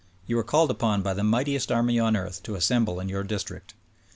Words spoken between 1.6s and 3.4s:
army on earth to assemble in your